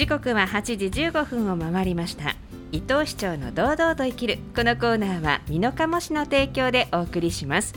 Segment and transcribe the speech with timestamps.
[0.00, 2.34] 時刻は8時15分を回りました。
[2.72, 4.38] 伊藤市長の堂々と生きる。
[4.56, 7.74] このコーナーは美濃加茂市の提供でお送りします。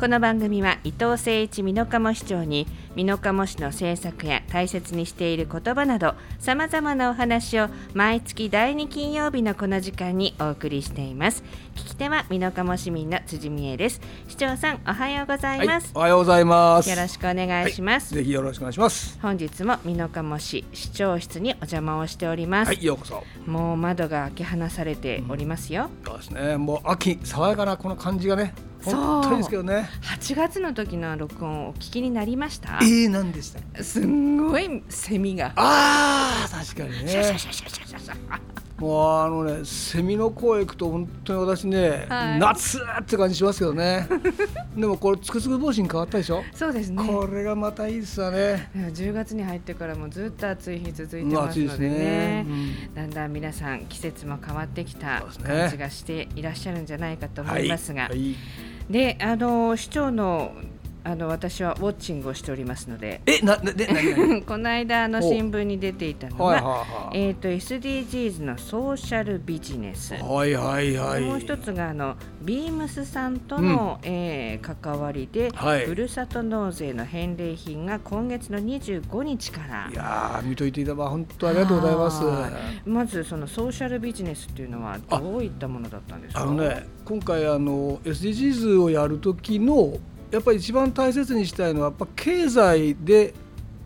[0.00, 2.66] この番組は伊藤誠一美濃加茂市長に
[2.96, 11.44] 美濃加茂市の政策や大切にしている言葉などさまざまなお話を毎月第2金曜日のこの時間にお送りしています。
[11.76, 14.00] 聞き手は美濃加茂市民の辻美恵です。
[14.26, 16.90] 市長さんおはようございます、はい、おはようございます。
[16.90, 19.18] よろしくお願いします、ぜひよろしくお願いします。
[19.22, 23.22] 本日も美濃加茂市市長室にお邪魔をしております、はいようこそ。
[23.46, 26.56] もう窓が開け放されておりますよ、そうですね。
[26.56, 28.54] もう秋爽やかなこの感じがね
[28.92, 29.88] 本当にですけどね。
[30.02, 32.78] 8月の時の録音お聞きになりました？
[32.82, 35.52] えー、何でしたすんごいセミが。
[35.56, 37.34] あー確かにね。
[38.78, 42.38] もうあのねセミの声行くと本当に私ね、はい。
[42.40, 44.08] 夏って感じしますけどね。
[44.76, 47.06] でもこれつくつく帽子に変わったでしょ、そうですね。
[47.06, 48.68] これがまたいいですよね。
[48.74, 51.98] でも10月に入ってからもずっと暑い日続いてうんますのでね。
[51.98, 52.46] ね、
[52.94, 58.10] だんだん皆さん季節も変わってきた感じがしていらっしゃるんじゃないかとうん思いますが、はい。
[58.10, 58.36] はい
[58.90, 60.52] であの市長の
[61.04, 63.20] あの私はウォッチングをしておりますので。
[63.26, 63.86] えななで
[64.46, 67.18] この間あの新聞に出ていたのは、はいはい。
[67.18, 71.14] えー、と SDGs のソーシャルビジネス、はいはいはい。
[71.14, 75.84] はいもう一つがあのビームスさんとの、えー関わりで、はい。
[75.84, 79.88] ふるさと納税の返礼品が今月の25日から。
[79.92, 82.24] いやー見といていただば本当ありがとうございます。
[82.24, 82.50] は
[82.86, 86.42] まずそのソーシャルビジネスっていうのはどういったものだったんですか？
[86.42, 89.98] あのね今回あの SDGs をやる時の
[90.34, 93.34] やっぱり一番大切にしたいのはやっぱ経済で、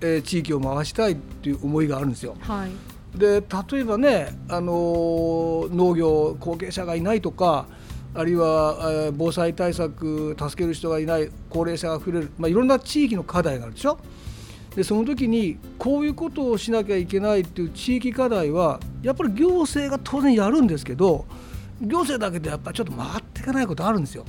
[0.01, 2.37] えー地域を回したいっていう思いがあるんですよ。
[2.41, 2.71] はい
[3.17, 3.41] で
[3.73, 7.67] 例えばね、あのー農業後継者がいないとか
[8.15, 13.99] あるいは、えー防災対策助ける人がいない高齢者が増える、まあ、いろんな地域の課題があるでしょ。
[14.75, 21.27] でその時にこういうことをしなきゃいけないっていう地域課題はやっぱり行政が当然やるんですけど
[21.81, 24.25] 行政だけでやっぱりちょっと回っていかないことあるんですよ。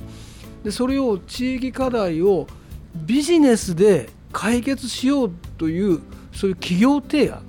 [0.64, 2.46] でそれを地域課題を
[2.94, 6.00] ビジネスで解決しようという
[6.32, 7.42] そういう企業提案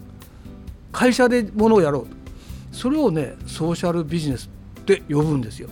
[0.92, 2.08] 会社でものをやろう
[2.76, 4.50] それをねソーシャルビジネス
[4.80, 5.70] って呼ぶんですよ。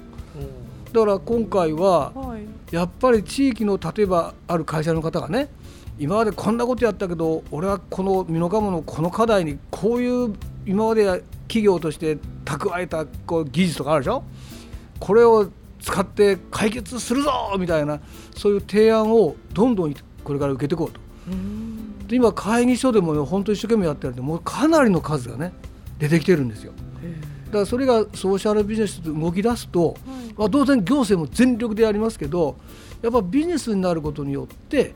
[0.91, 2.41] だから今回ははい。
[2.71, 5.49] やっぱり地域の例えばある会社の方がね
[5.97, 10.35] 今までこんなことやったけど俺はこの美濃加茂のこの課題にこういう
[10.65, 11.05] 今まで
[11.47, 14.23] 企業として蓄えたこう技術とかあるでしょ？
[14.99, 17.99] これを使って解決するぞみたいな
[18.35, 20.99] そういう提案をどんどんこれから受けていこうと。
[21.27, 22.07] うん。
[22.07, 25.53] で今会議所でもね本当一生懸命やってるんでもうかなりの数がね
[25.99, 26.73] 出てきてるんですよ。
[27.47, 29.95] だからそれがソーシャルビジネスと動き出すと、
[30.37, 32.57] まあ、当然行政も全力でやりますけど
[33.01, 34.93] やっぱビジネスになることによって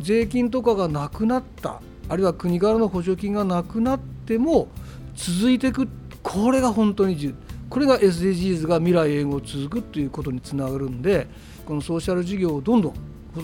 [0.00, 4.68] 税金とかがなくなったあるいは国からの補助金がなくなっても
[5.14, 5.88] 続いていく
[6.22, 7.34] これが本当に重要
[7.74, 11.26] これが SDGs が未来永劫続くということにつながるんで
[11.66, 12.94] このソーシャル事業をどんどん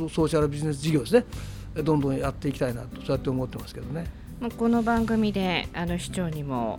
[0.08, 1.24] ソーシャルビジネス事業ですね
[1.82, 4.06] どんどんやっていきたいなとそうやって思ってますけどね。
[4.56, 6.78] この番組であの市長にも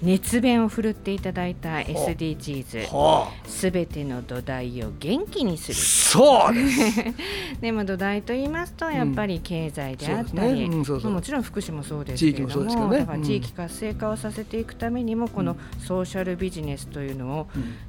[0.00, 5.74] 熱弁を振るっていただいた SDGs はすべての土台を元気にすあ、る。
[5.74, 7.04] そうです。
[7.60, 10.76] でも土台と言いますとやっぱり経済であったり、ね。
[10.76, 11.10] うんそうそう。
[11.10, 12.98] もちろん福祉もそうですけれどもね。
[12.98, 13.24] だからうん。
[13.24, 17.46] 地域活性化をさせていくためにもこのソーシャルビジネスというのを、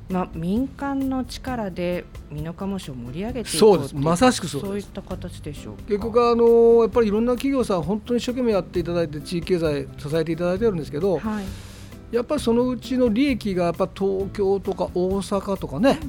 [0.10, 3.96] まあ、民間の力で美濃加茂市を盛り上げていこうそうです。
[3.96, 5.84] まさしくそういった形でしょうか。
[5.88, 11.69] 結局あのやっぱりいろんな企業さん本当に一生懸命やっていただいて地域経済支えていただいてるんですけど、はい
[12.12, 16.00] やっぱりそのうちの利益がやっぱ東京とか大阪とかね、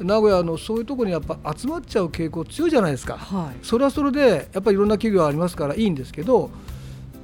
[0.00, 3.16] 名古屋のそういうところにやっぱ集まっちゃう傾向強いじゃないですか。
[3.16, 3.66] はい。
[3.66, 6.50] それはそれでやっぱりいろんな企業ありますからいいんですけど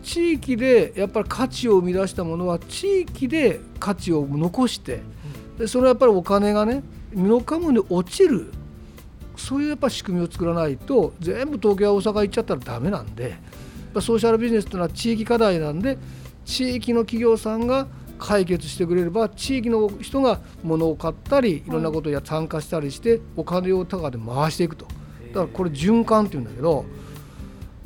[0.03, 5.01] 地域でやっぱり価値を生み出したものは地域で価値を残して
[5.59, 8.53] でそれはやっぱりお金がね美濃加茂に落ちる
[9.37, 13.37] そういうやっぱ仕組みを作らないと全部東京や大阪行っちゃったらダメなんで
[13.95, 15.97] ソーシャルビジネスというのは地域課題なんで
[16.45, 17.87] 地域の企業さんが
[18.19, 21.71] 解決してくれれば地域の人が物を買ったりい。
[21.71, 24.87] ろんなことや参加したりしてお金を高で回していくと。
[24.87, 24.93] だ
[25.35, 26.85] からこれ循環っていうんだけど、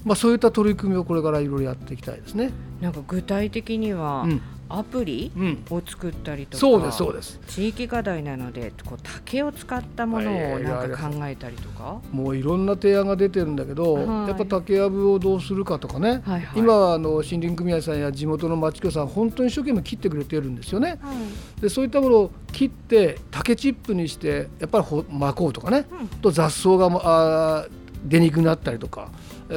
[0.04, 2.50] まあ、そういった取り組みをこれからいろいろやっていきたいですね。
[2.80, 7.40] なんか具体的にはうんアプリうん、を作ったりとか、そうですそうです。
[7.48, 14.28] 地域課題なのでこう竹を使ったものをなんか考えたりとか、もういろんな提案が出てるんだけど、はい。
[14.28, 20.98] やっぱ竹やぶをどうするかとかね、はいはい、今はあの森林組合さんや地元の町協さん本当に一生懸命切ってくれてるんですよね。
[21.00, 21.12] は
[21.58, 21.60] い。
[21.62, 26.08] でそういったものを切って竹チップにしてやっぱりほ巻こうとかね、うん。
[26.08, 27.70] と雑草があー
[28.04, 29.10] 出にくくなったりとか。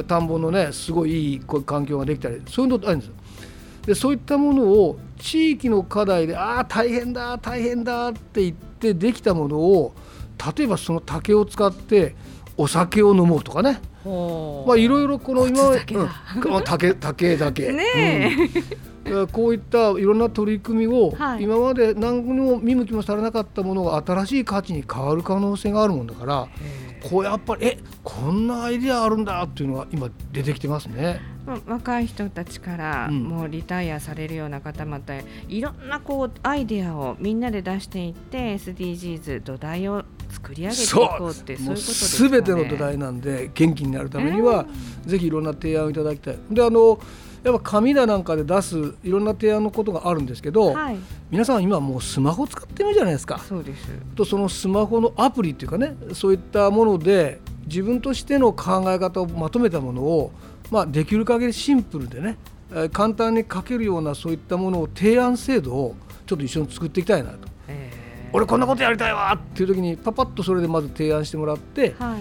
[0.08, 2.40] 田んぼのねすごいいい環境ができたり。
[2.48, 3.14] そういうのあるんですよ。
[3.86, 9.94] でそういったものを地域の課題でああ大変だ大変だって言ってできたものを
[10.56, 12.14] 例えばその竹を使って
[12.56, 13.80] お酒を飲もうとかね。
[14.04, 17.70] まあいろいろこの今まで、うん、竹竹だけ。
[17.72, 18.50] ね
[19.04, 26.48] うん、こういったいろんな取り組みを、今まで何にも見向きもされなかったものが新しい価値に変わる可能性があるもんだから
[27.08, 31.20] こうやっぱりえこんなアイデアあるんだっていうのが今出てきてますね。
[31.66, 35.14] 若い人たちから、もうリタイアされるような方また
[35.48, 42.28] いろんなこうアイデアをみんなで出していって SDGs 土台を作り上げていこうってそういうことですね。
[42.28, 44.66] 全ての土台なんで元気になるためには、
[45.04, 46.38] えー、ぜひいろんな提案をいただきたい。
[46.50, 46.98] であの
[47.42, 50.96] やっぱ紙だなんかで出すいろんな提案のことがあるんですけど、はい、
[51.28, 53.38] 皆さん今もうスマホ使ってるじゃないですか。
[53.38, 60.32] そうですとそのスマホのアプリっていうかねそういったもので自分としての考え方をまとめたものを、
[60.72, 62.38] まあ、できる限りシンプルでね
[62.94, 67.46] 簡単に書けるようなそういったものを提案制度をちょっと一緒に作っていきたいなと。
[67.68, 72.20] えー、俺こんなことやりたいわっていう時にパパッとそれでまず提案してもらって、はい、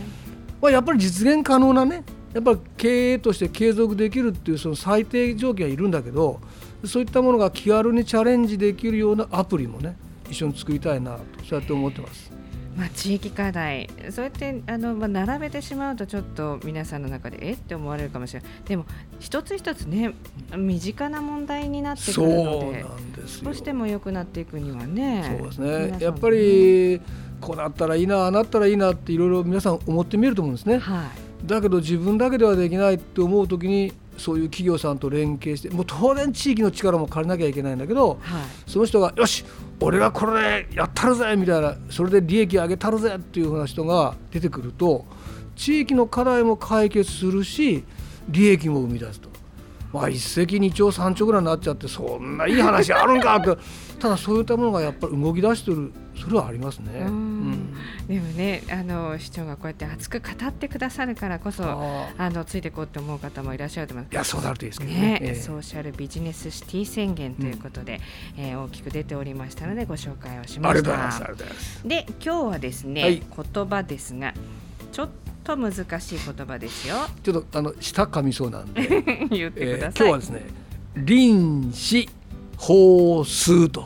[0.62, 2.04] まあ、やっぱり実現可能なね
[2.34, 6.42] やっぱり経営として継続できるっていうその最低条件はいるんだけど
[6.84, 9.96] そういったものが気軽にチャレンジできるようなアプリもね
[10.30, 12.41] 一緒に作りたいなとそうやって思ってます。
[12.76, 13.90] まあ、地域課題。
[14.12, 18.50] そうやってあの、まあ、並べてしまうとちょっと皆さんの中でえって思われるかもしれない。
[18.66, 18.86] でも
[19.20, 20.14] 一つ一つね
[20.56, 22.86] 身近な問題になってくるので
[23.28, 25.58] 少しでも良くなっていくにはねそうです
[25.92, 25.98] ね。
[26.00, 27.02] やっぱり
[27.42, 30.80] こうなったらいいなあなったらいいなっていろいろ皆さん思ってみると思うんですね。
[30.80, 31.06] は
[31.44, 31.48] い。
[31.48, 39.44] だけど自分だけではできないって思う時にそういう企業さんと連携してもう当然地域の力も借りなきゃいけないんだけど、はい、その人がよし
[39.82, 45.06] 俺がこれでやったるぜみたいなそれで利益上げたるぜっていうふうな人が出てくると
[45.56, 47.84] 地域の課題も解決するし
[48.30, 49.30] 利益も生み出すと。
[49.92, 53.58] まあ一石二鳥三鳥ぐらいになっちゃってそんないい話あるんかって
[54.02, 57.02] ただそういったものがやっぱり動き出してるそれはありますね。
[57.02, 57.74] うん、
[58.08, 64.14] でもねあの市長がこうやって熱く語ってくださるからこそあのついていこうと思う方もいらっしゃると思います。
[64.14, 68.02] いやそうなるといいですけどね、ねえー、ソーシャルビジネスシティ宣言ということで、
[68.38, 70.70] うん、えー、大きく出ておりましたのでご紹介をしました。
[70.70, 71.22] ありがとうございます。
[71.22, 73.22] ますで今日はですね、はい、
[73.54, 74.34] 言葉ですが
[74.92, 75.10] ちょっ
[75.44, 76.96] と難しい言葉ですよ。
[77.22, 78.82] ちょっとあの舌噛みそうなんで
[79.30, 80.08] 言ってください。
[80.08, 80.42] えー、今日はですね
[80.96, 82.10] 臨死
[82.62, 83.86] 法数と。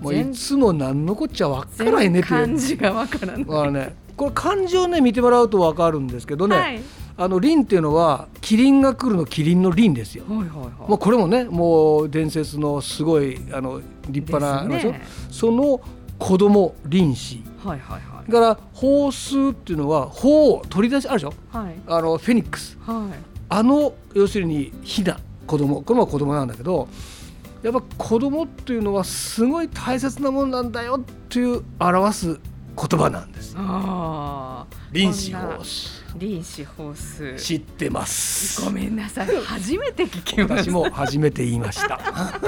[0.00, 3.72] もういつも何のこっちゃ分からへんねって漢字が分からない。
[3.72, 6.80] ね、これ漢字をね見てもらうと分かるんですけどね、はい、
[7.16, 10.24] あの輪っていうのはキリンが来るのキリンの輪ですよ。
[10.28, 15.80] はいはいはい、もうこれもねもう伝説のすごいあの立派な、ね、その
[16.18, 17.42] 子供輪子。
[17.64, 18.30] はいはいはい。
[18.30, 21.32] だから宝数っていうのは宝取り出しあるでしょ？
[21.50, 21.74] はい。
[21.88, 22.78] あのフェニックス。
[22.86, 23.18] はい。
[23.48, 26.86] あの要するにひな子供これも子供なんだけど。
[27.62, 32.40] やっぱ子供っていうのはすごい大切なものなんだよっていう表す
[32.76, 33.56] 言葉なんです。
[34.92, 35.98] 臨死法数。
[36.16, 37.34] 臨死法数。
[37.34, 38.64] 知ってます。
[38.64, 39.36] ごめんなさい。
[39.44, 40.54] 初めて聞きました。
[40.62, 41.98] 私も初めて言いました。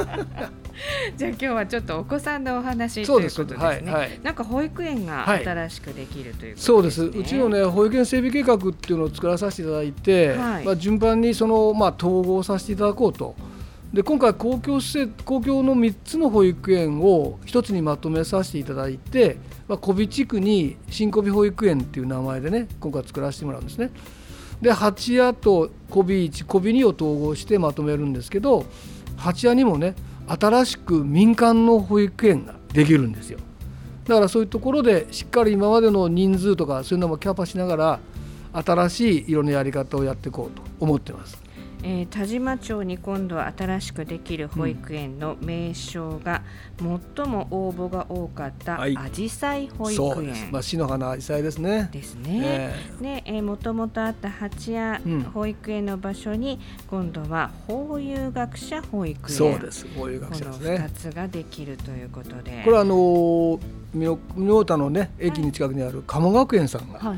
[1.16, 3.64] じゃあ今日はちょっとお子さんのお話ということですね。
[3.64, 7.04] はいはい、なんか保育園が新しくできるという、ねはい、そうです。
[7.04, 13.34] うちのね保育園整備計画っていうのを作らさせていただいて、はい、まあ順番にそのまあ統合させていただこうと。
[13.93, 23.91] で今回公共施設公共の3つの保育園を1つにまとめさせていただいて、まあ、小尾地区に新小尾保育園っていう名前でね今回作らせてもらうんですね。
[24.61, 28.65] で八谷と小尾1小尾2を統合してまとめるんですけど
[29.17, 29.97] 八谷にもね
[30.29, 33.41] 新しく民間の保育園ができるんですよ。
[34.06, 38.01] だからそういうところでしっかり今までの人数とかそういうのもキャパしながら
[38.53, 41.40] 新しい色のやり方をやっていこうと思ってます。
[41.82, 46.43] えー、田島町に今度は新しくできる保育園の名称が、
[46.79, 51.89] 最も応募が多かったあじさい保育園、まあ、市の花あじさいですね。
[51.93, 52.41] ですね。
[52.43, 56.58] えー、で、えー、もともとあった八谷保育園の場所に、
[56.89, 60.79] 今度は法有学者保育園そうです法有学者ですね。
[60.79, 62.63] 二つができるということで。
[62.65, 67.17] これはあのー妙田のね駅に近くにある鴨学園さんが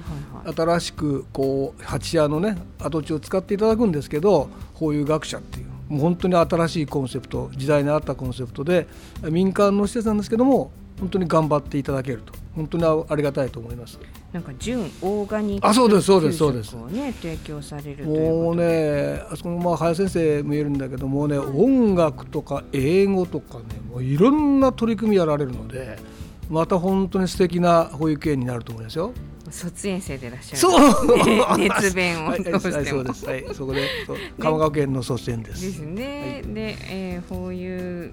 [0.56, 8.86] 新しくこう八谷のね跡地を使っていただくんですけど法有学者っていうもう本当に新しいコンセプト時代に合ったコンセプトで
[9.30, 13.98] 民間の施設なんですけども本当に頑張っていただけると本当にありがたいと思います。
[14.30, 16.74] なんか純オーガニックあそうですそうですそうです。
[16.74, 25.98] ね提供されるもうねあそこのまあ林先生も言えるんだけどもね音楽とか英語とかねもういろんな取り組みやられるので。
[26.52, 29.14] また本当に素敵な保育園になると思いますよ。
[29.50, 30.56] 卒園生でいらっしゃる。
[30.58, 33.24] そう、ね 熱弁をはい、はいそうです。
[33.24, 35.48] はい、そこで、そう鎌川県の卒園で。
[35.48, 36.42] ですすね。
[36.46, 38.12] で、えー、法有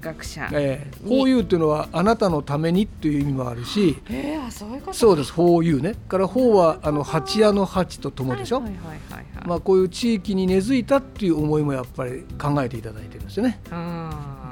[0.00, 0.48] 学者。
[0.52, 4.92] ええ、法有っていうのはあなたのためにっていう意味もあるし、えー、あそういうこと。
[4.94, 5.32] そうです。
[5.34, 5.94] 法有ね。
[6.08, 8.62] から法はあの八屋の八と友でしょ。
[8.62, 9.46] はいはいはいはい、はい。
[9.46, 13.60] まあこういう地域に根付いたっていう思いもやっぱり考えていただいてるんですよね。
[13.70, 14.43] あー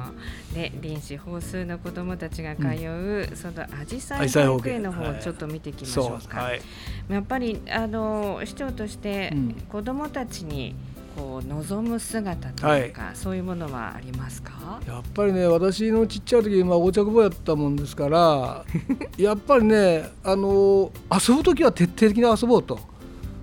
[0.54, 5.18] で臨死法数の子どもたちが通う、そのアジサイ保保育園の方はい。
[5.18, 6.40] をちょっと見ていきましょうか。
[6.42, 6.60] はい。
[7.08, 9.52] やっぱりあの市長としてうん。
[9.68, 10.74] 子どもたちに
[11.16, 14.80] こう望む姿というか、そういうものはありますか？
[14.86, 18.64] やっぱりね私のちっちゃい時まあ横着坊やったもんですから
[19.18, 20.90] やっぱりねあの
[21.28, 22.78] 遊ぶ時は徹底的に遊ぼうと。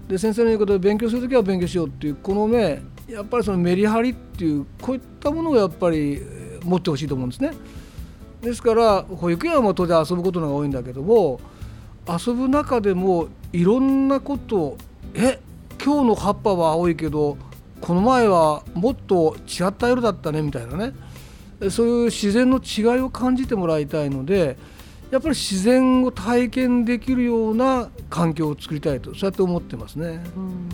[0.08, 7.52] で先生の言うことで勉強する時は勉強しようっていうこのねやっぱりそのメリハリっていうこういったものをやっぱりえー持ってほしいと思うんですね。
[8.42, 11.42] ですから保育園は当然遊ぶことのが多いんだけども
[12.08, 14.78] 遊ぶ中でもいろんなことを
[15.14, 15.40] え
[15.84, 17.38] 今日の葉っぱは青いけど
[17.82, 20.94] この前はもっと違った色だったねみたいなね
[21.70, 24.58] そういう自然の違いを感じてもらいたいので
[25.12, 30.24] やっぱり自然を体験できるような環境を作りたいとそうやって思ってますね。
[30.36, 30.70] うん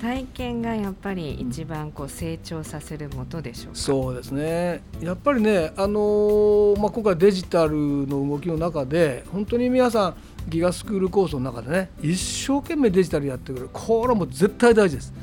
[0.00, 3.78] 体験がやっぱり一番こう成長させるもとでしょうか？
[3.78, 10.14] そうですねやっぱりね、あのーまあ、今回デジタルの動きの中で本当に皆さん
[10.50, 15.14] ギガスクールコースの中でね一生懸命デジタルやってくるこれはもう絶対大事です。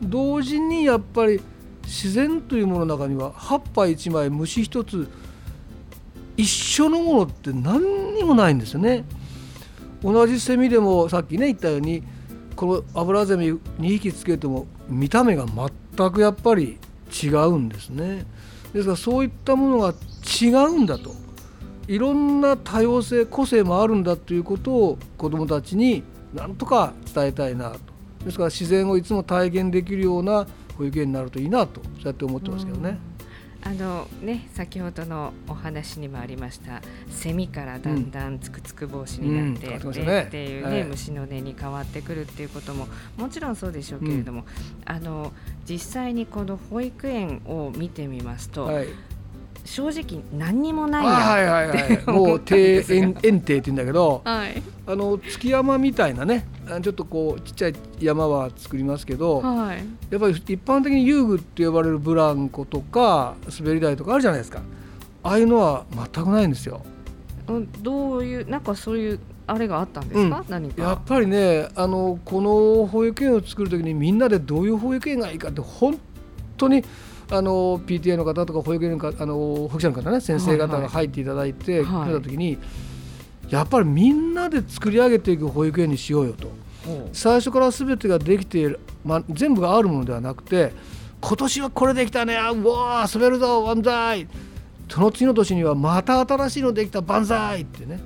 [0.00, 1.40] 同時にやっぱり
[1.82, 5.08] 自然というものの中には葉っぱ一枚虫一つ
[6.36, 9.04] 一緒のものって何にもないんですよね。
[10.02, 12.02] 同じセミでもさっきね言ったように
[12.56, 13.58] このアブラゼミ2
[13.98, 16.78] 匹つけても見た目が全くやっぱり
[17.22, 18.26] 違うんですね。
[18.72, 19.94] ですからそういったものが
[20.42, 21.14] 違うんだと
[21.86, 26.02] いろんな多様性個性もあるんだということを子どもたちに
[26.34, 27.78] なんとか伝えたいなと
[28.24, 32.98] ですから自然をいつも体現できるような保育園になるといいなとそうやって思ってますけどね。
[33.66, 40.22] あのね先ほどのお話にもありましたセミからだんだんつくつく帽子になって、うん変わってましでたね。
[40.24, 40.84] っていうね、はい。
[40.84, 44.44] 虫の音に変わってくるっていうことももちろんそうでしょうけれども、
[44.84, 45.32] あの
[45.68, 48.86] 実際にこの保育園を見てみますと、はい、
[49.64, 52.06] 正直何にもないあはいやはいはい。
[52.06, 54.62] もう庭園園庭って言うんだけどはい。
[54.86, 59.78] あの月山みたいなねあちょっとこうちっちゃい山は作りますけど、はい。
[60.10, 64.60] やっぱり一般的に遊具って呼ばれるブランコとか滑り台とかあるじゃないですか。
[65.22, 66.82] ああいうのは全くないんですよ。
[67.48, 70.44] うんどういうなんかそういうあれがあったんですか、うん。
[70.48, 70.82] 何か。
[70.82, 75.98] やっぱりねあのこの保育園を作る時にみんなでどういう保育園がいいかって本
[76.56, 76.84] 当に
[77.30, 82.08] あの PTA の方とか保育園の方あの保育者の方ね先生方が入っていただいてはい。
[82.08, 82.58] くれた時に、
[83.48, 86.48] やっぱりみんなで作り上げていく保育園にしようよと。
[86.86, 90.72] ほ最初から全てができている、まあ、全部があるものではなくて
[91.22, 94.28] 今年はこれできたねあうわー滑るぞ万歳。
[94.88, 98.00] その次の年にはまた新しいのできた万歳ってね。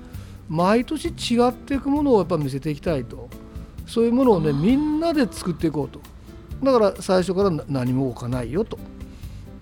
[0.49, 3.29] 毎年違っていくものをやっぱ見せていきたいと。
[3.87, 6.01] そういうものをねみんなで作っていこうと。
[6.63, 8.79] だから最初からな何も置かないよと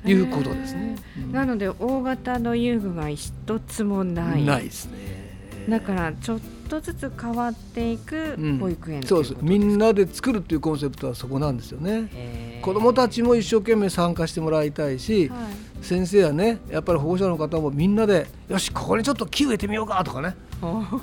[0.06, 0.96] いうことですね。
[1.30, 4.44] うなので大型の遊具が一つもない。
[4.44, 5.26] ないですね。
[5.68, 8.58] だからちょっとずつ変わっていくうん。
[8.58, 12.60] 保育園ううことですみんなで作るっていうコンセプトはそこなんですよね。
[12.62, 15.84] 子どもたちも一生懸命参加してもらいたいし、はい。
[15.84, 20.34] 先生やねやっぱり保護者の方もみんなでよしここにちょっと木植えてみようかとかね。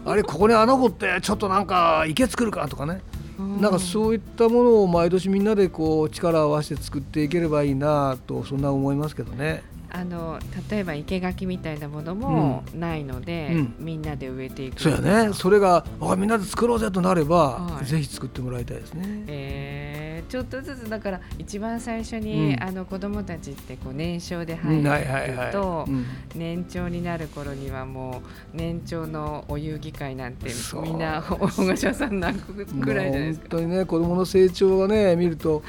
[0.06, 3.02] あれここに穴掘ってちょっとなんか池作るかとかね
[3.40, 9.64] なんかそういったものを毎年みんなでこう力を合わせて作っていければいいなとそんな思いますけどね。
[9.96, 10.40] あの
[10.72, 19.24] 例えば生垣みたいなものもないので、うんみんなで植えていくそうやねそれがあみんなで作ろうぜとなれば、はいぜひ作ってもらいたいですね。
[19.28, 22.64] えーちょっとずつだから一番最初に、うん。
[22.64, 24.88] あの子供たちってこう年少でう入ん。
[24.88, 26.38] はいはいるはい。
[26.38, 28.22] 年長になる頃にはも
[28.54, 30.50] う年長のお遊戯会なんて
[30.84, 33.48] みんな大御所さん何個ぐらいじゃないですか。
[33.52, 35.64] 本当にね子どもの成長がね 見ると。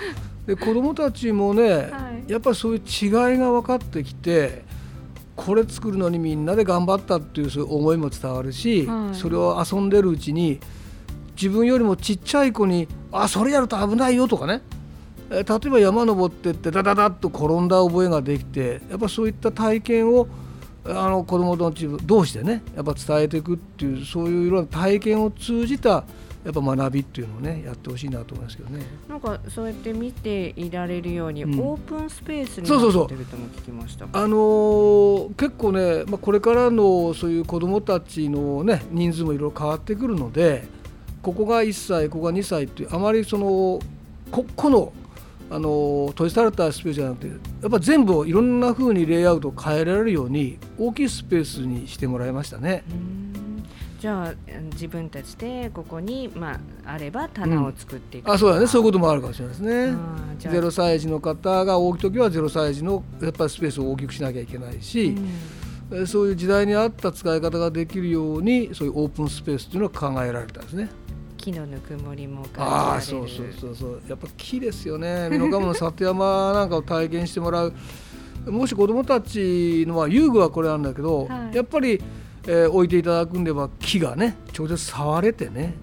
[0.47, 2.31] で子どもたちもね、はい。
[2.31, 4.65] やっぱりそういう違いが分かってきて
[5.37, 9.17] これ作るのにみんなで頑張ったっていうそういう思いも伝わるし、はい。
[9.17, 10.61] それを遊んでるうちに
[11.37, 12.87] 自分よりもちっちゃい子に
[13.23, 14.63] 「あそれやると危ないよ」とかね
[15.31, 20.27] えー例えば山登ってってダダダッと転んだ覚えができてやっぱそういった体験を
[20.87, 26.05] あの子どもたち同士でねやっぱ伝えていくっていうそういういろんな体験を通じた
[26.45, 28.85] やっぱ学びっていうのをねやってほしいなと思いますけどね。
[29.09, 34.07] なんかそうやって見ていられるように、うんオープンスペースにそうそうそうなってるとも聞きました。
[34.13, 40.69] あのー結構ね、まあ、これからのそういう子どもたちの、ね、人数もいろいろ変わってくるので
[41.25, 43.81] ここが1歳ここが2歳っていうあまりその
[44.31, 44.93] ここの、
[45.51, 47.35] あのー閉じされたスペースじゃなくてや
[47.69, 52.85] っぱ全部をいろんな風にレイアウトを変えられるように大きいスペースにしてもらいましたね。
[54.01, 54.35] じゃあ
[54.73, 59.73] 自分たちでここにまああれば棚を作っていくとか、あそうだねそういうこともあるかもしれないですね。
[59.73, 65.15] あーじゃあ0歳児の方が大きい時は0歳児のやっぱりスペースを大きくしなきゃいけないし、
[65.91, 70.89] えーそういう時代に合った使い方ができるようにそういうオープンスペースっていうのは考えられたんですね。
[71.45, 74.03] 木のぬくもりもああそうそうそうそう。
[74.09, 75.29] やっぱ木ですよね。
[75.31, 77.75] 美濃加茂の里山なんかを体験してもらう。
[78.47, 81.57] もし子どもたちのまあ遊具はこれなんだけど、はい。
[81.57, 82.03] やっぱり、
[82.47, 85.75] えー置いていただくんでは木がね直接触れてね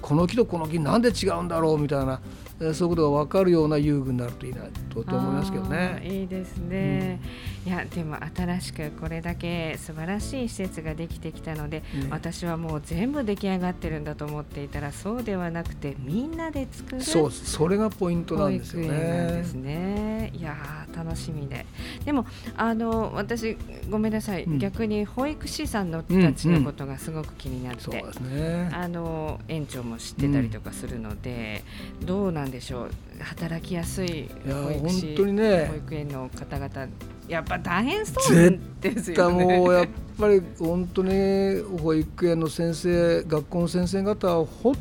[0.00, 6.02] この木とこの木なんで違うんだろうみたいな、えーそういうことが分かるような遊具になるといいなとと思いますけどあね。
[6.04, 7.20] ーいいですね、
[7.66, 19.54] いやでも新しくこれだけ素晴らしい施設ができてきたので、ね私はもう全部出来上がってるんだと思っていたらそうではなくてみんなで作るそうそれがポイントな保んですよねです。
[19.54, 20.30] ね。
[20.34, 21.64] いやー楽しみで。
[22.04, 22.26] でも
[22.56, 23.56] あの私
[23.88, 27.82] ごめんなさい、うん逆に保育士さんのたちのことがすごく気になって。
[27.82, 28.68] そうですね。
[28.72, 31.62] あの園長も知ってたりとかするので、
[32.04, 32.90] どうなんでしょう。
[33.20, 35.66] 働きやすいや保育士本当にね。
[35.66, 36.88] 保育園の方々。
[37.28, 39.58] やっぱ大変そうですだよね。
[39.58, 39.88] もうやっ
[40.18, 44.74] ぱり本当に保育園の先生学校の先生方は本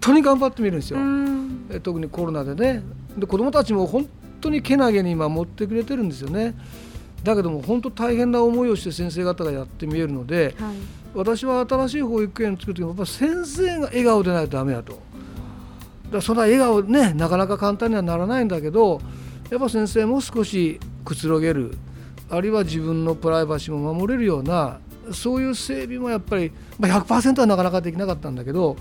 [0.00, 2.82] 当に頑張ってみるんですよ、う特にコロナでね。
[3.16, 4.06] で子どもたちも本
[4.40, 6.54] 当にけなげに守ってくれてるんですよね。
[7.24, 10.76] だけども本当大変な思いをして先生方がやってみえるのではい。
[11.14, 15.00] 私は新しい保育園を作る時もやっぱ先生が笑顔でないとダメだと
[16.06, 19.00] だからそんな笑顔ねなかなか簡単にはならないんだけど
[19.50, 21.76] やっぱ先生も少しくつろげる
[22.28, 24.80] あるいは自分のプライバシーも守れるような
[25.12, 28.76] そういう整備もやっぱり、まあ、100%はなかなかできなかったんだけど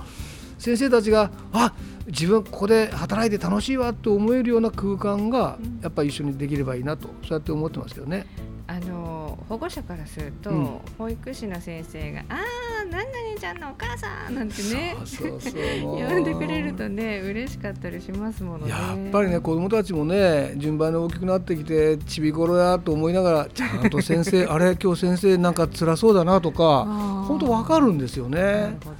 [0.57, 1.73] 先生たちがあ
[2.07, 8.25] 自分ここで働いて楽しいわと思えるような空間がやっぱり一緒にできればいいなとそうやって思ってますけどね。
[8.67, 10.79] あの保護者からすると、うん。
[10.97, 14.95] 保育士の先生が「ああ何々ちゃんのお母さん」なんてね
[15.83, 18.71] 呼んでくれるとね嬉しかったりしますものね。
[18.71, 26.85] やっぱりね子どもたちもね順番に大きくなってきてちびころやと思いながらちゃんと先生 あれ今日先生なんか辛そうだなとか
[27.27, 28.95] 本当わかるんですよなるねほど。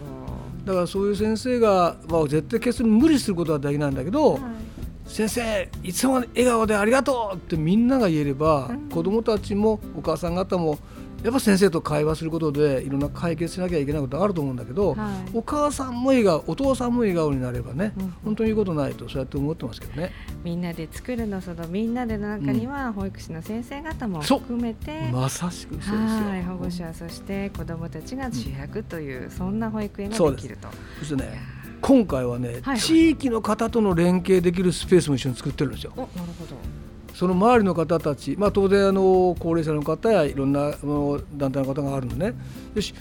[0.66, 4.42] だからそういう先生が、まあ、絶対決して無理することはできないんだけど、はい
[5.06, 8.90] 先生いつも笑顔でありがとうってみんなが言えれば、うん。
[8.90, 10.78] 子どもたちもお母さん方も
[11.24, 15.38] やっぱ先生と会話することでいろんな解決しなきゃいけないことあると思うんだけど、はい。
[15.38, 18.14] お母さんも笑顔お父さんも笑顔になればね、うん。
[18.26, 20.12] 本当にいいことないとそうやって思ってますけどね。
[20.44, 25.98] みんなで作るのそのみんなでの中には保育士の先生方も含めて、まさしくそうですよ。
[25.98, 30.68] はい保護者そして子どもたちが主役という、そんな保育園ができると。
[31.00, 31.55] そしてね
[31.86, 35.94] 今回はね、はい地域の方との連携できるスペースも一緒に作ってるんですよ。
[35.96, 36.56] おなるほど。
[37.14, 42.34] その周りの方たち、まあ、当然あの高齢者の方やいろんなあの団体の方があるのね
[42.74, 42.94] よし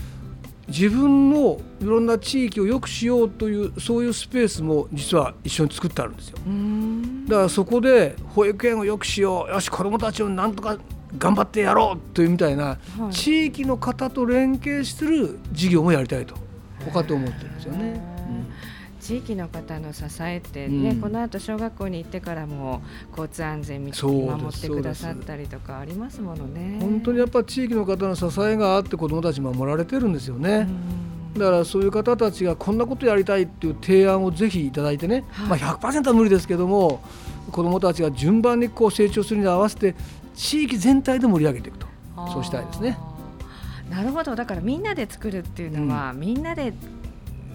[0.68, 6.38] 自分のいろんな地域を良くしようというそういうスペースも実は一緒に作ってあるんですよ。
[7.28, 10.78] だからそこで保育園を良くしようよし子どもたちをなんとか
[11.18, 12.78] 頑張ってやろうというみたいな、は
[13.10, 16.34] い地域の方と連携する事業もやりたいと
[16.84, 18.13] 他と思ってるんですよね。
[19.04, 21.00] 地域の方の支えってね、うん。
[21.02, 26.78] この後小学校に行ってからも交通安全見守ってくださったりとかありますものね。
[26.80, 30.66] 本当にやっぱ地域の方の支えがあって子どもたち守られてるんですよね。
[31.34, 31.38] うん。
[31.38, 35.60] だからそういう方たちがこんなことやりたいっていう提案をぜひいただいてね、はい。
[35.60, 37.02] まあ、100%は無理ですけども
[37.52, 39.94] 子どもたちが順番にこう成長するに合わせて
[40.34, 41.86] 地域全体で盛り上げていくと。
[42.32, 42.96] そうしたいですね。
[43.90, 44.34] なるほど。
[44.34, 46.72] だからみんなで作るっていうのは、みんなで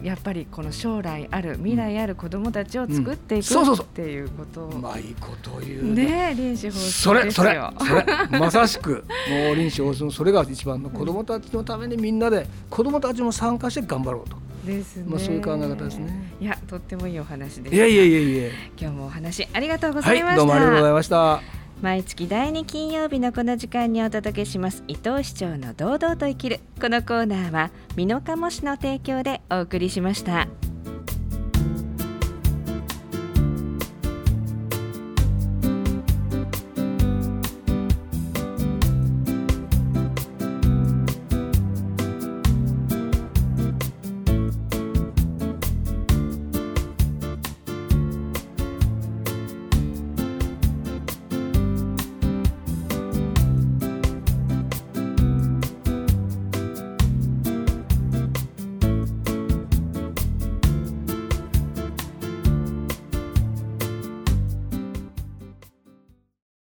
[0.03, 8.03] やっぱりこの将来ある未来ある子どもたちを作っていくっていうことをうまいこと言うね臨時放それそれ送ですよ。
[8.29, 15.05] それまさしくもう臨床のそれが一番の子どもたちのためにみんなで子どもたちも参加して頑張ろうと、ですね。
[15.07, 16.33] まあ、そういう考え方ですね。
[16.39, 17.75] いやとってもいいお話でした。
[17.75, 20.37] いやいやいやいや今日もお話ありがとうござはいいました。
[20.37, 21.58] どうもありがとうございました。
[21.81, 30.68] 毎月第2金曜日のこの時間にお届けします伊藤市長の堂々と生きるこのコーナーは美濃加茂市の提供でお送りしました。